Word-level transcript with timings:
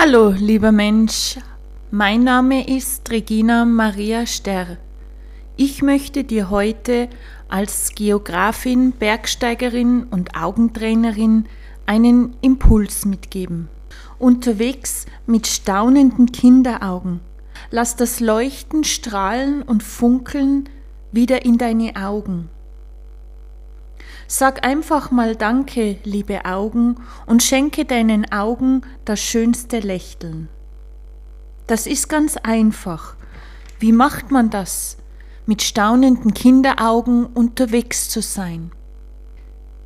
Hallo, 0.00 0.30
lieber 0.30 0.70
Mensch, 0.70 1.38
mein 1.90 2.22
Name 2.22 2.68
ist 2.68 3.10
Regina 3.10 3.64
Maria 3.64 4.26
Sterr. 4.26 4.76
Ich 5.56 5.82
möchte 5.82 6.22
dir 6.22 6.50
heute 6.50 7.08
als 7.48 7.96
Geografin, 7.96 8.92
Bergsteigerin 8.92 10.04
und 10.04 10.36
Augentrainerin 10.36 11.46
einen 11.84 12.36
Impuls 12.42 13.06
mitgeben. 13.06 13.68
Unterwegs 14.20 15.06
mit 15.26 15.48
staunenden 15.48 16.30
Kinderaugen. 16.30 17.18
Lass 17.72 17.96
das 17.96 18.20
Leuchten, 18.20 18.84
Strahlen 18.84 19.62
und 19.62 19.82
Funkeln 19.82 20.68
wieder 21.10 21.44
in 21.44 21.58
deine 21.58 21.96
Augen. 21.96 22.50
Sag 24.30 24.66
einfach 24.66 25.10
mal 25.10 25.36
Danke, 25.36 25.96
liebe 26.04 26.44
Augen, 26.44 26.96
und 27.24 27.42
schenke 27.42 27.86
deinen 27.86 28.30
Augen 28.30 28.82
das 29.06 29.20
schönste 29.20 29.80
Lächeln. 29.80 30.50
Das 31.66 31.86
ist 31.86 32.10
ganz 32.10 32.36
einfach. 32.36 33.16
Wie 33.78 33.90
macht 33.90 34.30
man 34.30 34.50
das? 34.50 34.98
Mit 35.46 35.62
staunenden 35.62 36.34
Kinderaugen 36.34 37.24
unterwegs 37.24 38.10
zu 38.10 38.20
sein. 38.20 38.70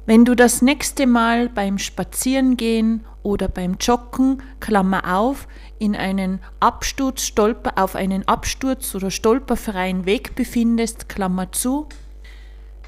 Wenn 0.07 0.25
du 0.25 0.35
das 0.35 0.61
nächste 0.61 1.07
Mal 1.07 1.49
beim 1.49 1.79
Spazierengehen 1.79 3.05
oder 3.23 3.47
beim 3.47 3.77
Joggen, 3.79 4.43
Klammer 4.59 5.17
auf, 5.17 5.47
in 5.79 5.95
einen 5.95 6.41
Absturz, 6.59 7.23
Stolper, 7.23 7.75
auf 7.77 7.95
einen 7.95 8.27
Absturz 8.27 8.93
oder 8.97 9.13
stolperfreien 9.13 10.05
Weg 10.05 10.35
befindest, 10.35 11.09
Klammer 11.09 11.53
zu, 11.53 11.87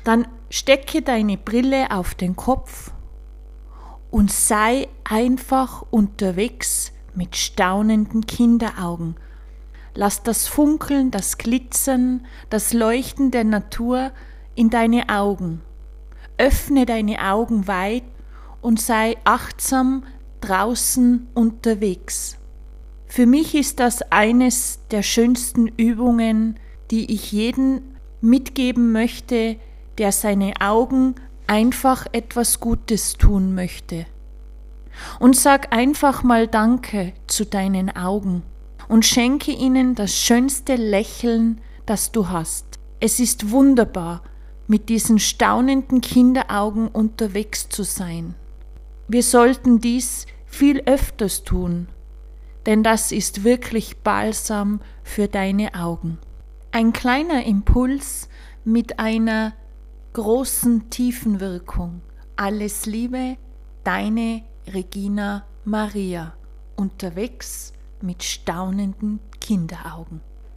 dann 0.03 0.27
stecke 0.55 1.03
deine 1.03 1.37
Brille 1.37 1.91
auf 1.91 2.15
den 2.15 2.37
Kopf 2.37 2.93
und 4.13 4.31
sei 4.31 4.87
einfach 5.03 5.85
unterwegs 5.91 6.93
mit 7.13 7.35
staunenden 7.35 8.25
Kinderaugen. 8.25 9.17
Lass 9.97 10.23
das 10.23 10.47
Funkeln, 10.47 11.11
das 11.11 11.39
Glitzern, 11.39 12.25
das 12.51 12.73
Leuchten 12.73 13.33
der 13.33 13.43
Natur 13.43 14.13
in 14.55 14.71
deine 14.71 15.09
Augen. 15.09 15.61
Öffne 16.39 16.87
deine 16.87 17.33
Augen 17.33 17.67
weit 17.67 18.05
und 18.61 18.81
sei 18.81 19.17
achtsam 19.25 20.05
draußen 20.41 21.27
unterwegs. 21.35 22.39
Für 23.07 23.27
mich 23.27 23.57
ist 23.57 23.81
das 23.81 24.03
eines 24.13 24.79
der 24.93 25.03
schönsten 25.03 25.67
Übungen, 25.67 26.61
die 26.93 27.13
ich 27.13 27.33
jeden 27.33 27.97
mitgeben 28.21 28.93
möchte, 28.93 29.57
der 29.99 30.13
seine 30.13 30.55
Augen 30.61 31.15
einfach 31.47 32.07
etwas 32.13 32.61
Gutes 32.61 33.15
tun 33.15 33.55
möchte. 33.55 34.07
Und 35.19 35.37
sag 35.37 35.75
einfach 35.75 36.23
mal 36.23 36.47
Danke 36.47 37.13
zu 37.27 37.45
deinen 37.45 37.95
Augen 37.95 38.43
und 38.89 39.05
schenke 39.05 39.51
ihnen 39.51 39.95
das 39.95 40.15
schönste 40.15 40.77
Lächeln, 40.77 41.61
das 41.87 42.13
du 42.13 42.29
hast. 42.29 42.79
Es 43.01 43.21
ist 43.21 43.51
wunderbar, 43.51 44.23
mit 44.67 44.89
diesen 44.89 45.19
staunenden 45.19 46.01
Kinderaugen 46.01 46.89
unterwegs 46.89 47.69
zu 47.69 47.83
sein. 47.83 48.35
Wir 49.09 49.23
sollten 49.23 49.81
dies 49.81 50.27
viel 50.47 50.81
öfters 50.87 51.45
tun, 51.45 51.89
denn 52.67 52.83
das 52.83 53.13
ist 53.13 53.45
wirklich 53.45 53.99
Balsam 53.99 54.81
für 55.03 55.29
deine 55.29 55.75
Augen. 55.75 56.19
Ein 56.73 56.93
kleiner 56.93 57.45
Impuls 57.45 58.29
mit 58.65 58.99
einer 58.99 59.53
großen 60.15 60.91
Tiefenwirkung. 60.91 62.01
Alles 62.37 62.87
Liebe, 62.87 63.37
deine 63.83 64.45
Regina 64.73 65.45
Maria, 65.65 66.35
unterwegs 66.77 67.73
mit 68.01 68.23
staunenden 68.23 69.19
Kinderaugen. 69.41 70.21